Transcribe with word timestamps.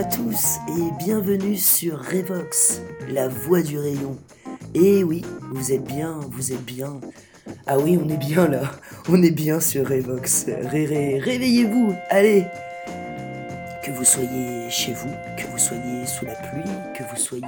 à 0.00 0.04
tous 0.04 0.60
et 0.66 1.04
bienvenue 1.04 1.58
sur 1.58 1.98
Revox, 1.98 2.80
la 3.10 3.28
voix 3.28 3.60
du 3.60 3.78
rayon. 3.78 4.16
Et 4.72 5.04
oui, 5.04 5.22
vous 5.50 5.72
êtes 5.72 5.84
bien, 5.84 6.18
vous 6.30 6.52
êtes 6.52 6.64
bien. 6.64 7.02
Ah 7.66 7.78
oui, 7.78 8.00
on 8.02 8.08
est 8.08 8.16
bien 8.16 8.48
là, 8.48 8.62
on 9.10 9.22
est 9.22 9.30
bien 9.30 9.60
sur 9.60 9.86
Revox. 9.86 10.46
Ré, 10.46 11.18
réveillez-vous, 11.22 11.94
allez 12.08 12.46
Que 13.84 13.90
vous 13.90 14.06
soyez 14.06 14.70
chez 14.70 14.94
vous, 14.94 15.12
que 15.36 15.46
vous 15.50 15.58
soyez 15.58 16.06
sous 16.06 16.24
la 16.24 16.34
pluie, 16.34 16.72
que 16.96 17.02
vous 17.02 17.20
soyez 17.20 17.44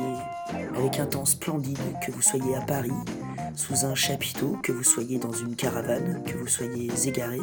avec 0.76 1.00
un 1.00 1.06
temps 1.06 1.24
splendide, 1.24 1.78
que 2.06 2.12
vous 2.12 2.20
soyez 2.20 2.54
à 2.54 2.60
Paris, 2.60 2.90
sous 3.54 3.86
un 3.86 3.94
chapiteau, 3.94 4.58
que 4.62 4.72
vous 4.72 4.84
soyez 4.84 5.18
dans 5.18 5.32
une 5.32 5.56
caravane, 5.56 6.22
que 6.26 6.36
vous 6.36 6.48
soyez 6.48 6.90
égaré, 7.06 7.40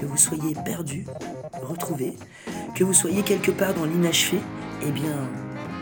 que 0.00 0.04
vous 0.04 0.16
soyez 0.16 0.56
perdu, 0.64 1.06
retrouvé, 1.62 2.14
que 2.74 2.84
vous 2.84 2.92
soyez 2.92 3.22
quelque 3.22 3.50
part 3.50 3.74
dans 3.74 3.84
l'inachevé, 3.84 4.38
eh 4.86 4.90
bien, 4.90 5.16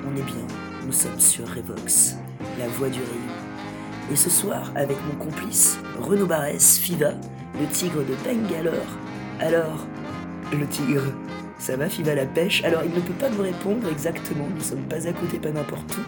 on 0.07 0.17
est 0.17 0.23
bien. 0.23 0.47
Nous 0.87 0.93
sommes 0.93 1.21
sur 1.21 1.47
Revox, 1.49 2.17
la 2.59 2.69
voix 2.69 2.89
du 2.89 3.01
rayon. 3.01 4.13
Et 4.13 4.17
ce 4.17 4.31
soir, 4.31 4.71
avec 4.75 4.97
mon 5.07 5.25
complice, 5.25 5.79
Renaud 5.99 6.27
Barès, 6.27 6.79
Fiva, 6.79 7.13
le 7.59 7.67
tigre 7.73 8.03
de 8.03 8.15
Bangalore. 8.25 8.99
Alors, 9.41 9.87
le 10.53 10.67
tigre, 10.67 11.05
ça 11.59 11.77
va 11.77 11.89
Fiva 11.89 12.15
la 12.15 12.27
pêche? 12.27 12.63
Alors, 12.65 12.83
il 12.85 12.95
ne 12.95 13.01
peut 13.01 13.15
pas 13.15 13.31
nous 13.31 13.43
répondre 13.43 13.89
exactement, 13.89 14.47
nous 14.55 14.63
sommes 14.63 14.87
pas 14.89 15.07
à 15.09 15.13
côté, 15.13 15.39
pas 15.39 15.51
n'importe 15.51 15.97
où. 15.97 16.01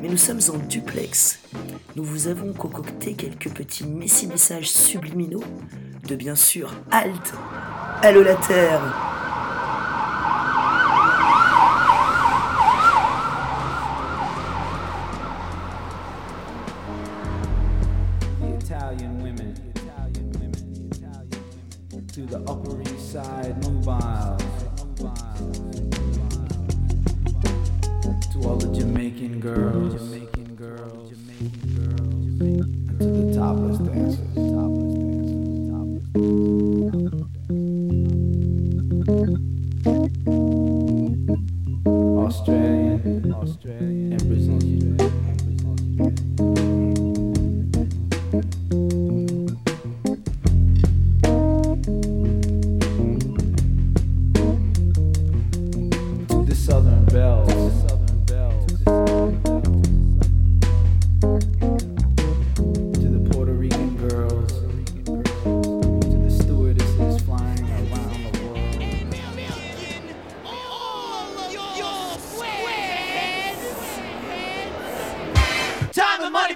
Mais 0.00 0.08
nous 0.08 0.16
sommes 0.16 0.40
en 0.52 0.58
duplex. 0.58 1.40
Nous 1.94 2.02
vous 2.02 2.26
avons 2.26 2.52
concocté 2.52 3.14
quelques 3.14 3.50
petits 3.50 3.86
messages 3.86 4.70
subliminaux 4.70 5.44
de 6.06 6.14
bien 6.16 6.34
sûr 6.34 6.70
Halte. 6.90 7.34
Allô 8.02 8.22
la 8.22 8.34
Terre 8.34 9.11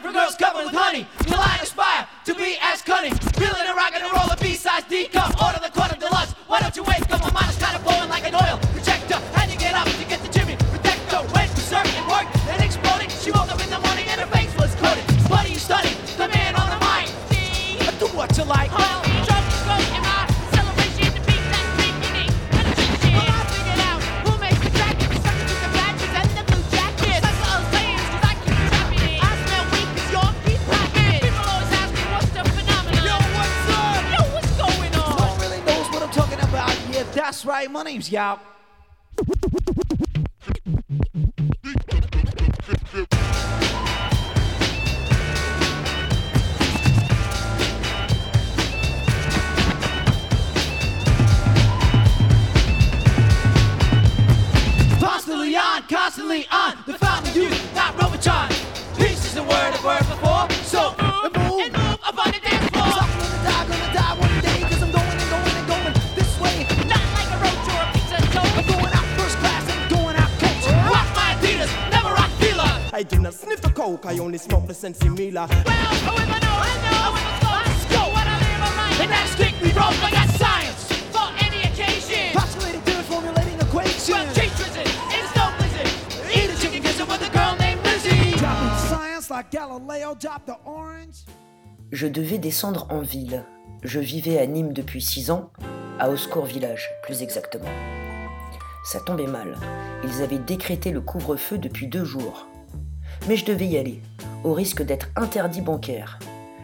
For 0.06 0.12
girls 0.12 0.36
covered 0.36 0.64
with 0.66 0.74
honey. 0.74 1.06
Will 1.26 1.40
I 1.40 1.58
aspire 1.62 2.06
to 2.26 2.34
be 2.34 2.56
as 2.62 2.82
cunning? 2.82 3.14
Feeling 3.34 3.66
a 3.66 3.74
rock 3.74 3.92
and 3.94 4.04
roll 4.04 4.30
a 4.30 4.36
B-size 4.36 4.84
D 4.84 5.08
cup. 5.08 5.34
Order 5.42 5.58
the 5.62 5.70
quarter 5.70 5.96
deluxe. 5.96 6.32
Why 6.46 6.60
don't 6.60 6.76
you 6.76 6.84
wake 6.84 7.10
up? 7.10 7.20
My 7.22 7.32
mind 7.32 7.50
is 7.50 7.58
kind 7.58 7.74
of 7.74 7.82
blowing 7.82 8.08
like 8.08 8.24
an 8.26 8.34
oil 8.34 8.58
projector. 8.70 9.18
Had 9.34 9.50
to 9.50 9.58
get 9.58 9.74
up 9.74 9.88
to 9.88 10.04
get 10.06 10.20
the 10.22 10.30
Jimmy 10.30 10.56
protector. 10.70 11.22
Went 11.34 11.50
surf 11.58 11.86
and 11.98 12.06
work, 12.06 12.26
then 12.46 12.62
exploded. 12.62 13.10
She 13.10 13.30
woke 13.32 13.50
up 13.50 13.62
in 13.62 13.70
the 13.70 13.80
morning 13.80 14.06
and 14.06 14.20
her 14.20 14.30
face 14.30 14.54
was 14.56 14.74
coated. 14.76 15.04
You 15.46 15.58
studying? 15.58 15.96
The 16.16 16.28
man 16.28 16.54
on 16.56 16.68
the 16.70 16.78
mic. 16.86 17.06
Do 17.98 18.06
what 18.08 18.36
you 18.36 18.44
like. 18.44 18.70
Well, 18.76 19.05
right. 37.56 37.70
My 37.70 37.82
name's 37.82 38.10
Yao. 38.10 38.38
Constantly 55.00 55.56
on, 55.56 55.82
constantly 55.88 56.46
on. 56.50 56.76
The 56.86 56.98
fountain 56.98 57.30
of 57.30 57.36
youth, 57.36 57.74
not 57.74 57.94
Robotron. 57.94 58.48
Peace 58.98 59.24
is 59.24 59.34
the 59.34 59.42
word 59.42 59.50
I've 59.50 59.80
heard 59.80 60.05
only 74.86 74.94
smoke 74.94 75.16
the 75.16 75.16
Sensi 75.16 75.30
Mila. 75.30 75.46
Well, 75.48 75.56
who 75.56 76.22
am 76.22 76.30
I 76.30 76.38
know? 76.38 76.56
I 76.56 76.74
know. 76.86 77.06
Let's 77.66 77.84
go. 77.86 78.02
What 78.12 78.26
I 78.26 78.36
live 78.38 78.62
on 78.62 78.72
right. 78.76 79.00
And 79.00 79.10
that's 79.10 79.30
strictly 79.32 79.72
wrong. 79.72 79.94
I 80.02 80.10
got 80.10 80.28
science 80.36 80.84
for 81.10 81.28
any 81.44 81.62
occasion. 81.62 82.32
Postulating 82.32 82.80
theories, 82.82 83.06
formulating 83.06 83.60
equations. 83.60 84.08
Well, 84.08 84.34
cheat 84.34 84.50
twisted, 84.52 84.88
it's 85.10 85.36
no 85.36 85.50
blizzard. 85.58 85.90
Eat 86.34 86.50
a 86.50 86.56
chicken 86.60 86.82
gizzard 86.82 87.08
with 87.08 87.22
a 87.26 87.30
girl 87.30 87.56
named 87.58 87.82
Lizzie. 87.84 88.36
Dropping 88.38 88.78
science 88.88 89.30
like 89.30 89.50
Galileo 89.50 90.14
dropped 90.14 90.46
the 90.46 90.56
orange. 90.64 91.24
Je 91.92 92.06
devais 92.06 92.38
descendre 92.38 92.86
en 92.90 93.00
ville. 93.00 93.44
Je 93.82 94.00
vivais 94.00 94.38
à 94.38 94.46
Nîmes 94.46 94.72
depuis 94.72 95.00
6 95.02 95.30
ans, 95.30 95.50
à 96.00 96.08
Oscourt 96.08 96.46
Village, 96.46 96.88
plus 97.02 97.22
exactement. 97.22 97.70
Ça 98.84 99.00
tombait 99.00 99.26
mal. 99.26 99.56
Ils 100.02 100.22
avaient 100.22 100.38
décrété 100.38 100.90
le 100.90 101.00
couvre-feu 101.00 101.58
depuis 101.58 101.86
deux 101.86 102.04
jours. 102.04 102.48
Mais 103.28 103.36
je 103.36 103.44
devais 103.44 103.66
y 103.66 103.76
aller, 103.76 104.00
au 104.44 104.52
risque 104.52 104.82
d'être 104.82 105.08
interdit 105.16 105.60
bancaire. 105.60 106.18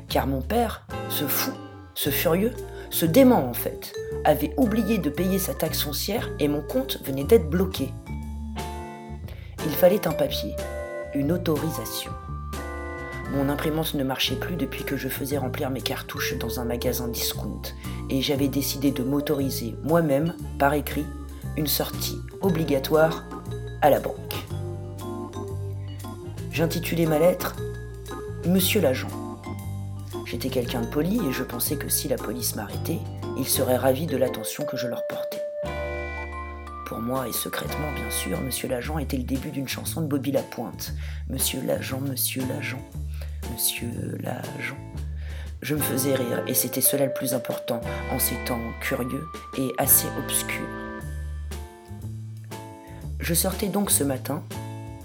Car 0.08 0.26
mon 0.26 0.42
père, 0.42 0.86
ce 1.08 1.24
fou, 1.24 1.52
ce 1.94 2.10
furieux, 2.10 2.52
ce 2.90 3.06
dément 3.06 3.48
en 3.48 3.54
fait, 3.54 3.92
avait 4.24 4.52
oublié 4.56 4.98
de 4.98 5.10
payer 5.10 5.38
sa 5.38 5.54
taxe 5.54 5.82
foncière 5.82 6.30
et 6.38 6.48
mon 6.48 6.62
compte 6.62 6.98
venait 7.04 7.24
d'être 7.24 7.48
bloqué. 7.48 7.92
Il 9.64 9.72
fallait 9.72 10.06
un 10.06 10.12
papier, 10.12 10.54
une 11.14 11.32
autorisation. 11.32 12.12
Mon 13.32 13.48
imprimante 13.48 13.94
ne 13.94 14.04
marchait 14.04 14.36
plus 14.36 14.56
depuis 14.56 14.84
que 14.84 14.96
je 14.96 15.08
faisais 15.08 15.38
remplir 15.38 15.70
mes 15.70 15.80
cartouches 15.80 16.36
dans 16.38 16.60
un 16.60 16.64
magasin 16.64 17.08
discount 17.08 17.62
et 18.10 18.20
j'avais 18.20 18.48
décidé 18.48 18.90
de 18.90 19.02
m'autoriser 19.02 19.74
moi-même, 19.82 20.34
par 20.58 20.74
écrit, 20.74 21.06
une 21.56 21.66
sortie 21.66 22.20
obligatoire 22.42 23.24
à 23.80 23.88
la 23.88 24.00
banque. 24.00 24.31
J'intitulais 26.52 27.06
ma 27.06 27.18
lettre 27.18 27.56
Monsieur 28.46 28.82
l'agent. 28.82 29.08
J'étais 30.26 30.50
quelqu'un 30.50 30.82
de 30.82 30.86
poli 30.86 31.18
et 31.26 31.32
je 31.32 31.44
pensais 31.44 31.76
que 31.76 31.88
si 31.88 32.08
la 32.08 32.16
police 32.16 32.56
m'arrêtait, 32.56 32.98
ils 33.38 33.48
seraient 33.48 33.78
ravis 33.78 34.04
de 34.04 34.18
l'attention 34.18 34.66
que 34.66 34.76
je 34.76 34.86
leur 34.86 35.06
portais. 35.06 35.42
Pour 36.84 37.00
moi, 37.00 37.26
et 37.26 37.32
secrètement 37.32 37.90
bien 37.94 38.10
sûr, 38.10 38.38
Monsieur 38.42 38.68
l'agent 38.68 38.98
était 38.98 39.16
le 39.16 39.22
début 39.22 39.50
d'une 39.50 39.66
chanson 39.66 40.02
de 40.02 40.06
Bobby 40.06 40.30
Lapointe. 40.30 40.92
Monsieur 41.30 41.62
l'agent, 41.62 42.00
monsieur 42.00 42.42
l'agent, 42.46 42.82
monsieur 43.50 44.18
l'agent. 44.20 44.76
Je 45.62 45.74
me 45.74 45.80
faisais 45.80 46.14
rire, 46.14 46.42
et 46.46 46.54
c'était 46.54 46.82
cela 46.82 47.06
le 47.06 47.14
plus 47.14 47.32
important 47.32 47.80
en 48.10 48.18
ces 48.18 48.36
temps 48.44 48.60
curieux 48.82 49.24
et 49.56 49.70
assez 49.78 50.06
obscurs. 50.22 50.68
Je 53.20 53.32
sortais 53.32 53.68
donc 53.68 53.90
ce 53.90 54.04
matin, 54.04 54.42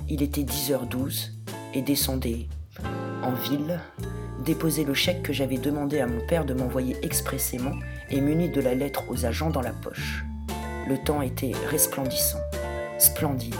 il 0.10 0.22
était 0.24 0.44
10h12, 0.44 1.37
et 1.78 2.48
en 3.24 3.34
ville, 3.34 3.80
déposer 4.44 4.84
le 4.84 4.96
chèque 4.96 5.22
que 5.22 5.32
j'avais 5.34 5.58
demandé 5.58 6.00
à 6.00 6.08
mon 6.08 6.26
père 6.26 6.44
de 6.44 6.56
m'envoyer 6.56 6.98
expressément 7.04 7.74
et 8.10 8.20
muni 8.20 8.50
de 8.50 8.62
la 8.62 8.74
lettre 8.74 9.04
aux 9.10 9.26
agents 9.26 9.52
dans 9.52 9.62
la 9.62 9.74
poche. 9.74 10.24
Le 10.88 10.98
temps 10.98 11.22
était 11.22 11.52
resplendissant. 11.70 12.40
splendide, 12.98 13.56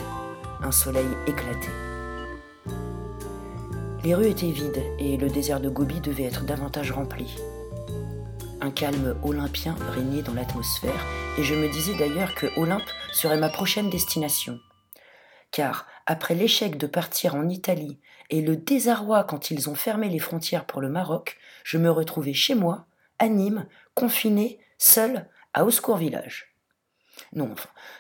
un 0.64 0.72
soleil 0.72 1.06
éclaté. 1.28 1.68
Les 4.04 4.16
rues 4.16 4.30
étaient 4.30 4.50
vides 4.50 4.82
et 4.98 5.18
le 5.18 5.30
désert 5.30 5.60
de 5.60 5.70
Gobi 5.70 6.00
devait 6.02 6.24
être 6.24 6.44
davantage 6.44 6.92
rempli. 6.92 7.36
Un 8.62 8.72
calme 8.72 9.16
olympien 9.22 9.76
régnait 9.94 10.24
dans 10.24 10.34
l'atmosphère 10.34 11.06
et 11.38 11.44
je 11.44 11.54
me 11.54 11.72
disais 11.72 11.96
d'ailleurs 12.00 12.34
que 12.34 12.48
Olympe 12.58 12.90
serait 13.12 13.38
ma 13.38 13.50
prochaine 13.50 13.92
destination. 13.92 14.58
Car 15.52 15.86
après 16.08 16.36
l'échec 16.36 16.78
de 16.78 16.88
partir 16.88 17.36
en 17.36 17.50
Italie 17.50 18.00
et 18.30 18.42
le 18.42 18.56
désarroi 18.56 19.26
quand 19.26 19.52
ils 19.52 19.70
ont 19.70 19.76
fermé 19.76 20.08
les 20.08 20.20
frontières 20.20 20.66
pour 20.66 20.82
le 20.82 20.90
Maroc, 20.90 21.38
je 21.66 21.78
me 21.78 21.92
retrouvais 21.92 22.34
chez 22.34 22.56
moi, 22.56 22.88
à 23.20 23.28
Nîmes, 23.28 23.68
confiné, 23.94 24.60
seul, 24.78 25.30
à 25.54 25.66
Hauscourt 25.66 25.98
Village. 25.98 26.56
Non, 27.34 27.54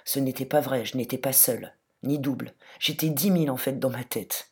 ce 0.06 0.20
n'était 0.20 0.46
pas 0.46 0.62
vrai, 0.62 0.86
je 0.86 0.96
n'étais 0.96 1.18
pas 1.18 1.34
seul, 1.34 1.74
ni 2.02 2.18
double. 2.18 2.54
J'étais 2.80 3.10
dix 3.10 3.30
mille 3.30 3.52
en 3.52 3.58
fait 3.58 3.78
dans 3.78 3.90
ma 3.90 4.06
tête. 4.06 4.52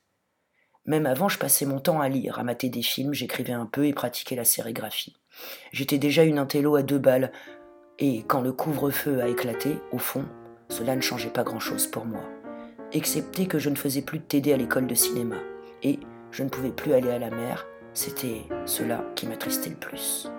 Même 0.85 1.05
avant, 1.05 1.29
je 1.29 1.39
passais 1.39 1.65
mon 1.65 1.79
temps 1.79 2.01
à 2.01 2.09
lire, 2.09 2.37
à 2.39 2.43
mater 2.43 2.67
des 2.67 2.83
films, 2.83 3.13
j'écrivais 3.13 3.53
un 3.53 3.65
peu 3.65 3.85
et 3.85 3.93
pratiquais 3.93 4.35
la 4.35 4.45
sérigraphie. 4.45 5.15
J'étais 5.71 5.97
déjà 5.97 6.23
une 6.23 6.39
intello 6.39 6.75
à 6.75 6.83
deux 6.83 6.99
balles, 6.99 7.31
et 7.99 8.23
quand 8.23 8.41
le 8.41 8.51
couvre-feu 8.51 9.21
a 9.21 9.29
éclaté, 9.29 9.77
au 9.93 9.97
fond, 9.97 10.25
cela 10.69 10.95
ne 10.95 11.01
changeait 11.01 11.29
pas 11.29 11.43
grand-chose 11.43 11.87
pour 11.87 12.05
moi, 12.05 12.23
excepté 12.95 13.45
que 13.45 13.59
je 13.59 13.69
ne 13.69 13.75
faisais 13.75 14.01
plus 14.01 14.19
de 14.19 14.23
TD 14.23 14.53
à 14.53 14.57
l'école 14.57 14.87
de 14.87 14.95
cinéma, 14.95 15.35
et 15.83 15.99
je 16.31 16.43
ne 16.43 16.49
pouvais 16.49 16.71
plus 16.71 16.93
aller 16.93 17.11
à 17.11 17.19
la 17.19 17.29
mer, 17.29 17.67
c'était 17.93 18.43
cela 18.65 19.03
qui 19.15 19.27
m'attristait 19.27 19.69
le 19.69 19.75
plus. 19.75 20.29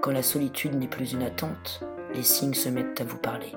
Quand 0.00 0.12
la 0.12 0.22
solitude 0.22 0.74
n'est 0.74 0.88
plus 0.88 1.12
une 1.12 1.22
attente, 1.22 1.84
les 2.14 2.22
signes 2.22 2.54
se 2.54 2.68
mettent 2.70 3.00
à 3.00 3.04
vous 3.04 3.18
parler. 3.18 3.52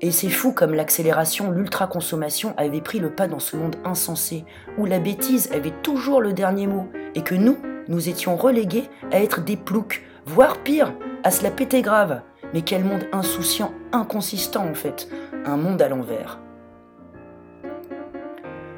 Et 0.00 0.10
c'est 0.10 0.30
fou 0.30 0.52
comme 0.52 0.74
l'accélération, 0.74 1.50
l'ultra-consommation 1.50 2.54
avait 2.56 2.80
pris 2.80 2.98
le 2.98 3.14
pas 3.14 3.28
dans 3.28 3.38
ce 3.38 3.56
monde 3.56 3.76
insensé, 3.84 4.44
où 4.78 4.86
la 4.86 4.98
bêtise 4.98 5.52
avait 5.52 5.74
toujours 5.82 6.20
le 6.20 6.32
dernier 6.32 6.66
mot, 6.66 6.88
et 7.14 7.22
que 7.22 7.34
nous, 7.34 7.58
nous 7.88 8.08
étions 8.08 8.36
relégués 8.36 8.88
à 9.12 9.20
être 9.20 9.44
des 9.44 9.56
ploucs, 9.56 10.02
voire 10.24 10.58
pire, 10.58 10.94
à 11.22 11.30
se 11.30 11.42
la 11.44 11.50
péter 11.50 11.82
grave. 11.82 12.22
Mais 12.52 12.62
quel 12.62 12.84
monde 12.84 13.06
insouciant, 13.12 13.72
inconsistant 13.92 14.66
en 14.66 14.74
fait, 14.74 15.08
un 15.44 15.56
monde 15.56 15.80
à 15.80 15.88
l'envers. 15.88 16.38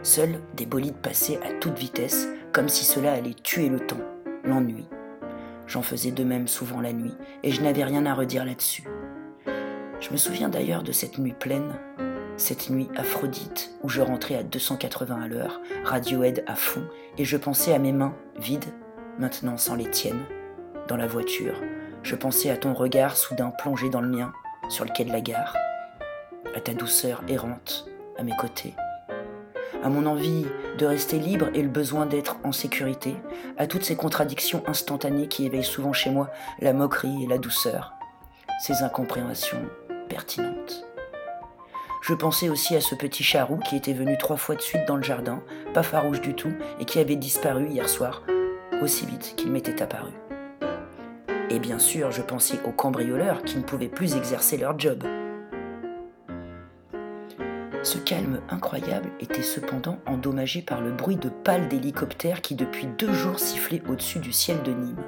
Seuls 0.03 0.39
des 0.55 0.67
bolides 0.67 0.97
passaient 0.97 1.41
à 1.43 1.53
toute 1.61 1.79
vitesse, 1.79 2.29
comme 2.53 2.69
si 2.69 2.85
cela 2.85 3.13
allait 3.13 3.35
tuer 3.35 3.69
le 3.69 3.81
temps, 3.81 4.01
l'ennui. 4.45 4.87
J'en 5.67 5.83
faisais 5.83 6.11
de 6.11 6.25
même 6.25 6.47
souvent 6.47 6.81
la 6.81 6.93
nuit, 6.93 7.15
et 7.43 7.51
je 7.51 7.63
n'avais 7.63 7.85
rien 7.85 8.05
à 8.07 8.15
redire 8.15 8.45
là-dessus. 8.45 8.85
Je 10.01 10.11
me 10.11 10.17
souviens 10.17 10.51
d'ailleurs 10.51 10.83
de 10.83 10.93
cette 10.93 11.19
nuit 11.19 11.33
pleine, 11.33 11.73
cette 12.37 12.69
nuit 12.69 12.89
Aphrodite, 12.97 13.75
où 13.83 13.89
je 13.89 14.03
rentrais 14.03 14.37
à 14.37 14.43
280 14.43 15.23
à 15.23 15.29
l'heure, 15.29 15.61
Radiohead 15.85 16.45
à 16.47 16.55
fond, 16.55 16.85
et 17.17 17.25
je 17.25 17.37
pensais 17.37 17.73
à 17.73 17.79
mes 17.79 17.93
mains, 17.93 18.15
vides, 18.39 18.73
maintenant 19.19 19.57
sans 19.57 19.75
les 19.75 19.89
tiennes, 19.89 20.25
dans 20.89 20.97
la 20.97 21.07
voiture. 21.07 21.55
Je 22.05 22.17
pensais 22.17 22.51
à 22.51 22.59
ton 22.59 22.75
regard 22.75 23.17
soudain 23.17 23.51
plongé 23.51 23.89
dans 23.89 24.03
le 24.03 24.09
mien, 24.09 24.35
sur 24.69 24.85
le 24.85 24.91
quai 24.91 25.07
de 25.07 25.11
la 25.11 25.23
gare, 25.23 25.57
à 26.55 26.61
ta 26.61 26.75
douceur 26.75 27.23
errante, 27.29 27.87
à 28.19 28.23
mes 28.23 28.37
côtés, 28.37 28.75
à 29.83 29.89
mon 29.89 30.05
envie 30.05 30.45
de 30.77 30.85
rester 30.85 31.19
libre 31.19 31.49
et 31.55 31.63
le 31.63 31.71
besoin 31.71 32.05
d'être 32.05 32.37
en 32.45 32.53
sécurité, 32.53 33.17
à 33.57 33.67
toutes 33.67 33.85
ces 33.85 33.97
contradictions 33.97 34.63
instantanées 34.67 35.29
qui 35.29 35.47
éveillent 35.47 35.65
souvent 35.65 35.95
chez 35.95 36.11
moi 36.11 36.29
la 36.61 36.75
moquerie 36.75 37.25
et 37.25 37.27
la 37.27 37.39
douceur, 37.39 37.95
ces 38.61 38.83
incompréhensions 38.83 39.67
pertinentes. 40.11 40.85
Je 42.03 42.13
pensais 42.13 42.51
aussi 42.51 42.77
à 42.77 42.83
ce 42.83 42.95
petit 42.95 43.25
charou 43.25 43.57
qui 43.57 43.77
était 43.77 43.95
venu 43.95 44.19
trois 44.19 44.37
fois 44.37 44.57
de 44.57 44.61
suite 44.61 44.87
dans 44.87 44.97
le 44.97 45.03
jardin, 45.03 45.43
pas 45.73 45.83
farouche 45.83 46.21
du 46.21 46.35
tout, 46.35 46.53
et 46.81 46.85
qui 46.85 46.99
avait 46.99 47.17
disparu 47.17 47.67
hier 47.69 47.89
soir, 47.89 48.23
aussi 48.83 49.07
vite 49.07 49.37
qu'il 49.39 49.51
m'était 49.51 49.81
apparu. 49.81 50.13
Et 51.51 51.59
bien 51.59 51.79
sûr, 51.79 52.11
je 52.11 52.23
pensais 52.23 52.59
aux 52.65 52.73
cambrioleurs 52.73 53.43
qui 53.43 53.59
ne 53.59 53.63
pouvaient 53.63 53.89
plus 53.89 54.17
exercer 54.17 54.57
leur 54.57 54.79
job. 54.79 55.05
Ce 57.83 57.99
calme 57.99 58.41
incroyable 58.49 59.11
était 59.21 59.43
cependant 59.43 59.99
endommagé 60.07 60.63
par 60.63 60.81
le 60.81 60.91
bruit 60.91 61.17
de 61.17 61.29
pales 61.29 61.69
d'hélicoptères 61.69 62.41
qui 62.41 62.55
depuis 62.55 62.87
deux 62.87 63.13
jours 63.13 63.39
sifflaient 63.39 63.83
au-dessus 63.89 64.21
du 64.21 64.33
ciel 64.33 64.63
de 64.63 64.73
Nîmes. 64.73 65.05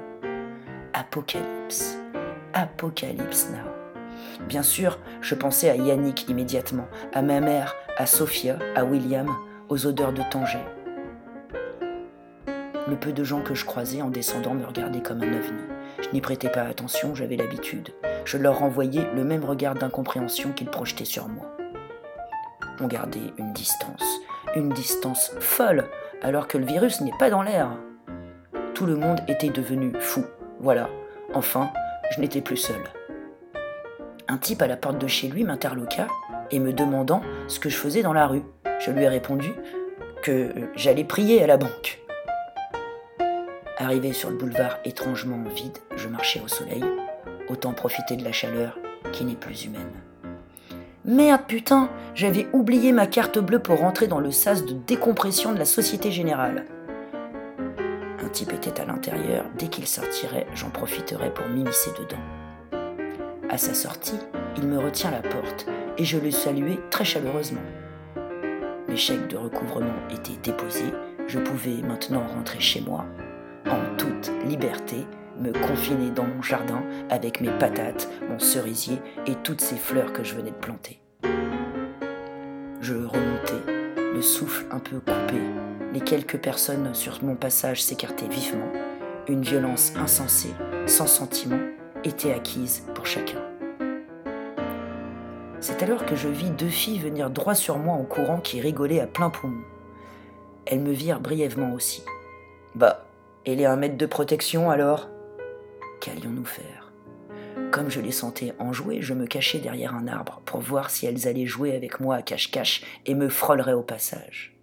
Apocalypse. 0.93 1.97
Apocalypse 2.53 3.49
now. 3.49 4.45
Bien 4.47 4.61
sûr, 4.61 4.99
je 5.21 5.33
pensais 5.33 5.69
à 5.69 5.75
Yannick 5.75 6.29
immédiatement, 6.29 6.87
à 7.13 7.23
ma 7.23 7.39
mère, 7.39 7.75
à 7.97 8.05
Sophia, 8.05 8.59
à 8.75 8.85
William, 8.85 9.27
aux 9.69 9.87
odeurs 9.87 10.13
de 10.13 10.21
Tanger. 10.29 10.63
Le 12.87 12.95
peu 12.95 13.11
de 13.11 13.23
gens 13.23 13.41
que 13.41 13.55
je 13.55 13.65
croisais 13.65 14.01
en 14.03 14.09
descendant 14.09 14.53
me 14.53 14.65
regardaient 14.65 15.01
comme 15.01 15.23
un 15.23 15.33
ovni. 15.33 15.76
Je 16.07 16.13
n'y 16.13 16.21
prêtais 16.21 16.49
pas 16.49 16.63
attention, 16.63 17.15
j'avais 17.15 17.35
l'habitude. 17.35 17.89
Je 18.25 18.37
leur 18.37 18.59
renvoyais 18.59 19.07
le 19.15 19.23
même 19.23 19.43
regard 19.45 19.75
d'incompréhension 19.75 20.51
qu'ils 20.51 20.69
projetaient 20.69 21.05
sur 21.05 21.27
moi 21.27 21.57
on 22.81 22.87
gardait 22.87 23.33
une 23.37 23.53
distance, 23.53 24.21
une 24.55 24.69
distance 24.69 25.31
folle, 25.39 25.85
alors 26.21 26.47
que 26.47 26.57
le 26.57 26.65
virus 26.65 27.01
n'est 27.01 27.17
pas 27.19 27.29
dans 27.29 27.41
l'air. 27.41 27.69
Tout 28.73 28.85
le 28.85 28.95
monde 28.95 29.21
était 29.27 29.49
devenu 29.49 29.93
fou. 29.99 30.25
Voilà, 30.59 30.89
enfin, 31.33 31.71
je 32.11 32.21
n'étais 32.21 32.41
plus 32.41 32.57
seul. 32.57 32.81
Un 34.27 34.37
type 34.37 34.61
à 34.61 34.67
la 34.67 34.77
porte 34.77 34.99
de 34.99 35.07
chez 35.07 35.27
lui 35.27 35.43
m'interloqua 35.43 36.07
et 36.51 36.59
me 36.59 36.73
demandant 36.73 37.21
ce 37.47 37.59
que 37.59 37.69
je 37.69 37.77
faisais 37.77 38.03
dans 38.03 38.13
la 38.13 38.27
rue. 38.27 38.43
Je 38.79 38.91
lui 38.91 39.03
ai 39.03 39.07
répondu 39.07 39.53
que 40.21 40.49
j'allais 40.75 41.03
prier 41.03 41.43
à 41.43 41.47
la 41.47 41.57
banque. 41.57 41.99
Arrivé 43.79 44.11
sur 44.11 44.31
le 44.31 44.37
boulevard 44.37 44.79
étrangement 44.85 45.43
vide, 45.53 45.77
je 45.95 46.07
marchais 46.07 46.41
au 46.43 46.47
soleil, 46.47 46.83
autant 47.47 47.73
profiter 47.73 48.15
de 48.15 48.23
la 48.23 48.31
chaleur 48.31 48.79
qui 49.11 49.23
n'est 49.23 49.35
plus 49.35 49.65
humaine. 49.65 49.91
Merde 51.05 51.43
putain, 51.47 51.91
j'avais 52.15 52.47
oublié 52.53 52.91
ma 52.91 53.05
carte 53.05 53.37
bleue 53.37 53.59
pour 53.59 53.77
rentrer 53.77 54.07
dans 54.07 54.19
le 54.19 54.31
sas 54.31 54.65
de 54.65 54.73
décompression 54.73 55.53
de 55.53 55.59
la 55.59 55.65
Société 55.65 56.09
Générale. 56.09 56.65
Un 58.25 58.29
type 58.29 58.51
était 58.51 58.81
à 58.81 58.85
l'intérieur, 58.85 59.45
dès 59.59 59.67
qu'il 59.67 59.85
sortirait, 59.85 60.47
j'en 60.55 60.71
profiterais 60.71 61.31
pour 61.31 61.45
m'immiscer 61.45 61.91
dedans. 61.99 62.81
À 63.47 63.59
sa 63.59 63.75
sortie, 63.75 64.19
il 64.57 64.65
me 64.65 64.79
retient 64.79 65.11
la 65.11 65.21
porte 65.21 65.67
et 65.99 66.03
je 66.03 66.17
le 66.17 66.31
saluais 66.31 66.79
très 66.89 67.05
chaleureusement. 67.05 67.61
Mes 68.89 68.97
chèques 68.97 69.27
de 69.27 69.37
recouvrement 69.37 69.93
étaient 70.09 70.39
déposés, 70.41 70.91
je 71.27 71.37
pouvais 71.37 71.81
maintenant 71.87 72.25
rentrer 72.25 72.59
chez 72.59 72.81
moi, 72.81 73.05
liberté, 74.47 75.05
me 75.39 75.51
confiner 75.51 76.11
dans 76.11 76.25
mon 76.25 76.41
jardin 76.41 76.83
avec 77.09 77.41
mes 77.41 77.51
patates, 77.51 78.09
mon 78.29 78.39
cerisier 78.39 78.99
et 79.25 79.35
toutes 79.43 79.61
ces 79.61 79.75
fleurs 79.75 80.13
que 80.13 80.23
je 80.23 80.35
venais 80.35 80.51
de 80.51 80.55
planter. 80.55 80.99
Je 82.81 82.93
remontais, 82.93 83.71
le 84.13 84.21
souffle 84.21 84.65
un 84.71 84.79
peu 84.79 84.99
coupé. 84.99 85.41
Les 85.93 86.01
quelques 86.01 86.37
personnes 86.37 86.93
sur 86.93 87.23
mon 87.23 87.35
passage 87.35 87.83
s'écartaient 87.83 88.27
vivement. 88.27 88.71
Une 89.27 89.41
violence 89.41 89.93
insensée, 89.95 90.53
sans 90.85 91.07
sentiment, 91.07 91.59
était 92.03 92.33
acquise 92.33 92.83
pour 92.93 93.05
chacun. 93.05 93.41
C'est 95.59 95.81
alors 95.83 96.05
que 96.05 96.15
je 96.15 96.27
vis 96.27 96.51
deux 96.51 96.69
filles 96.69 96.99
venir 96.99 97.29
droit 97.29 97.55
sur 97.55 97.77
moi 97.77 97.95
en 97.95 98.03
courant 98.03 98.39
qui 98.39 98.61
rigolaient 98.61 99.01
à 99.01 99.07
plein 99.07 99.29
poumon. 99.29 99.63
Elles 100.65 100.81
me 100.81 100.91
virent 100.91 101.19
brièvement 101.19 101.73
aussi. 101.73 102.03
Bah, 102.75 103.06
et 103.47 103.55
les 103.55 103.65
un 103.65 103.77
mètre 103.77 103.97
de 103.97 104.05
protection 104.05 104.69
alors? 104.69 105.07
Qu'allions-nous 106.01 106.45
faire? 106.45 106.91
Comme 107.71 107.89
je 107.89 108.01
les 108.01 108.11
sentais 108.11 108.53
enjouer, 108.59 109.01
je 109.01 109.13
me 109.13 109.25
cachais 109.25 109.59
derrière 109.59 109.95
un 109.95 110.07
arbre 110.07 110.41
pour 110.45 110.59
voir 110.59 110.89
si 110.89 111.05
elles 111.05 111.27
allaient 111.27 111.45
jouer 111.45 111.73
avec 111.75 111.99
moi 111.99 112.17
à 112.17 112.21
cache-cache 112.21 112.83
et 113.05 113.15
me 113.15 113.29
frôleraient 113.29 113.73
au 113.73 113.81
passage. 113.81 114.53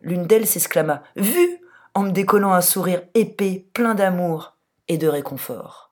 L'une 0.00 0.26
d'elles 0.26 0.46
s'exclama 0.46 1.02
Vu 1.16 1.58
en 1.94 2.04
me 2.04 2.10
décollant 2.10 2.52
un 2.52 2.60
sourire 2.60 3.02
épais, 3.14 3.66
plein 3.72 3.94
d'amour 3.94 4.56
et 4.88 4.96
de 4.96 5.08
réconfort. 5.08 5.83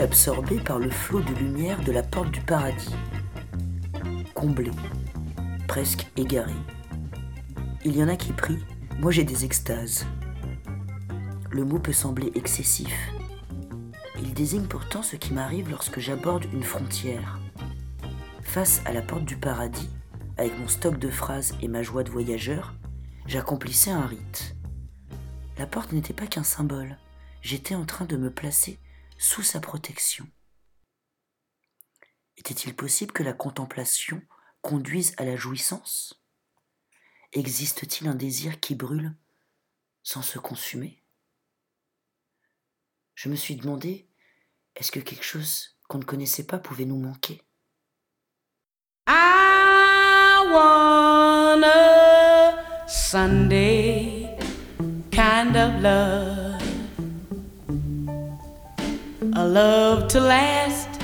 Absorbé 0.00 0.58
par 0.58 0.78
le 0.78 0.90
flot 0.90 1.20
de 1.20 1.34
lumière 1.34 1.82
de 1.82 1.92
la 1.92 2.02
porte 2.02 2.30
du 2.30 2.40
paradis. 2.40 2.94
Comblé, 4.34 4.70
presque 5.66 6.06
égaré. 6.16 6.54
Il 7.84 7.96
y 7.96 8.02
en 8.02 8.08
a 8.08 8.16
qui 8.16 8.32
prient, 8.32 8.64
moi 8.98 9.10
j'ai 9.10 9.24
des 9.24 9.44
extases. 9.44 10.06
Le 11.50 11.64
mot 11.64 11.78
peut 11.78 11.92
sembler 11.92 12.30
excessif. 12.34 13.10
Il 14.20 14.34
désigne 14.34 14.66
pourtant 14.66 15.02
ce 15.02 15.16
qui 15.16 15.32
m'arrive 15.32 15.70
lorsque 15.70 16.00
j'aborde 16.00 16.46
une 16.52 16.62
frontière. 16.62 17.38
Face 18.42 18.82
à 18.84 18.92
la 18.92 19.02
porte 19.02 19.24
du 19.24 19.36
paradis, 19.36 19.90
avec 20.36 20.58
mon 20.58 20.68
stock 20.68 20.98
de 20.98 21.10
phrases 21.10 21.54
et 21.62 21.68
ma 21.68 21.82
joie 21.82 22.04
de 22.04 22.10
voyageur, 22.10 22.74
j'accomplissais 23.26 23.90
un 23.90 24.06
rite. 24.06 24.56
La 25.56 25.66
porte 25.66 25.92
n'était 25.92 26.14
pas 26.14 26.26
qu'un 26.26 26.44
symbole, 26.44 26.96
j'étais 27.42 27.74
en 27.74 27.84
train 27.84 28.04
de 28.04 28.16
me 28.16 28.30
placer 28.30 28.78
sous 29.18 29.42
sa 29.42 29.60
protection. 29.60 30.26
Était-il 32.36 32.74
possible 32.74 33.12
que 33.12 33.24
la 33.24 33.32
contemplation 33.32 34.22
conduise 34.62 35.12
à 35.18 35.24
la 35.24 35.36
jouissance? 35.36 36.22
Existe-t-il 37.32 38.08
un 38.08 38.14
désir 38.14 38.60
qui 38.60 38.74
brûle 38.74 39.14
sans 40.02 40.22
se 40.22 40.38
consumer? 40.38 41.02
Je 43.16 43.28
me 43.28 43.34
suis 43.34 43.56
demandé, 43.56 44.08
est-ce 44.76 44.92
que 44.92 45.00
quelque 45.00 45.24
chose 45.24 45.76
qu'on 45.88 45.98
ne 45.98 46.04
connaissait 46.04 46.46
pas 46.46 46.58
pouvait 46.58 46.84
nous 46.84 46.98
manquer? 46.98 47.42
I. 49.08 49.48
Love 59.48 60.08
to 60.08 60.20
last 60.20 61.00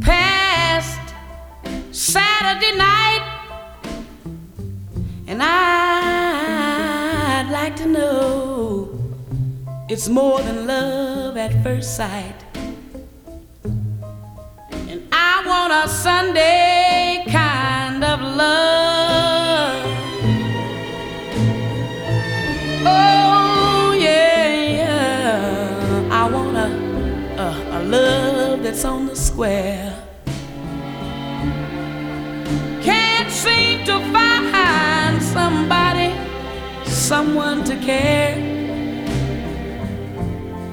past 0.00 1.14
Saturday 1.92 2.76
night. 2.76 3.22
And 5.28 5.40
I'd 5.40 6.68
like 7.52 7.76
to 7.76 7.86
know 7.86 8.98
it's 9.88 10.08
more 10.08 10.40
than 10.42 10.66
love 10.66 11.36
at 11.36 11.62
first 11.62 11.94
sight. 11.96 12.34
And 13.62 15.06
I 15.12 15.44
want 15.46 15.72
a 15.72 15.88
Sunday 15.88 17.24
kind 17.28 18.02
of 18.02 18.20
love. 18.20 19.03
That's 28.74 28.84
on 28.84 29.06
the 29.06 29.14
square. 29.14 29.94
Can't 32.82 33.30
seem 33.30 33.84
to 33.86 34.00
find 34.12 35.22
somebody, 35.22 36.10
someone 36.84 37.62
to 37.64 37.76
care. 37.76 38.34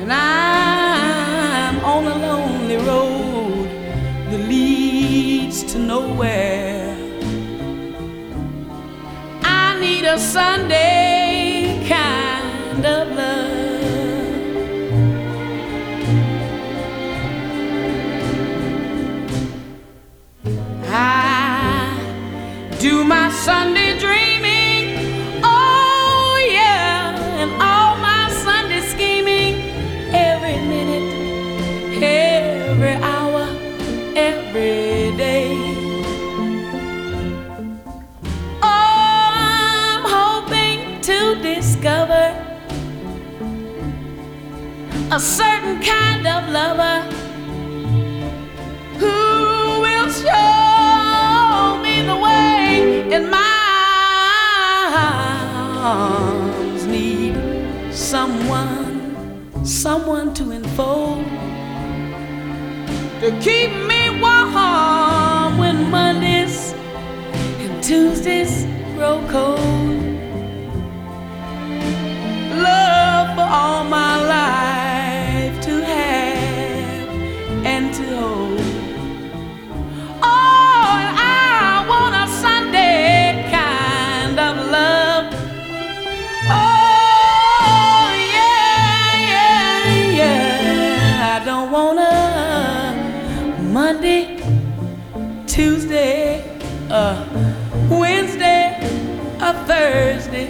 And 0.02 0.12
I'm 0.12 1.76
on 1.86 2.08
a 2.08 2.16
lonely 2.28 2.78
road 2.78 3.70
that 4.32 4.50
leads 4.50 5.62
to 5.72 5.78
nowhere. 5.78 6.98
I 9.44 9.80
need 9.80 10.06
a 10.06 10.18
Sunday 10.18 11.86
kind 11.88 12.84
of 12.84 13.16
love. 13.16 13.41
Someone 59.72 60.34
to 60.34 60.52
enfold. 60.52 61.24
To 63.22 63.32
keep 63.42 63.72
me 63.88 64.10
warm 64.20 65.58
when 65.58 65.90
mondays 65.90 66.74
and 66.74 67.82
tuesdays 67.82 68.66
grow 68.96 69.26
cold 69.30 69.71
Thursday, 99.72 100.48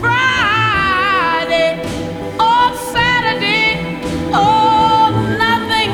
Friday, 0.00 1.72
or 2.40 2.64
Saturday. 2.94 4.00
Oh, 4.32 5.12
nothing 5.38 5.92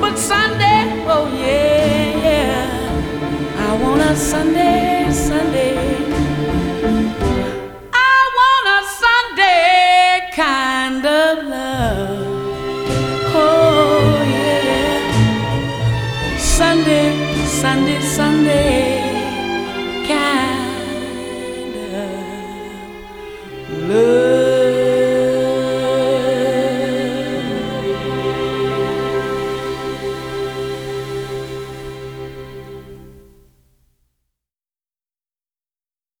but 0.00 0.18
Sunday. 0.18 0.80
Oh, 1.06 1.28
yeah, 1.32 2.26
yeah. 2.26 3.68
I 3.68 3.82
want 3.82 4.00
a 4.00 4.16
Sunday, 4.16 5.12
Sunday. 5.12 5.89